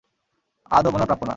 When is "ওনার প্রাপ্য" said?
0.95-1.23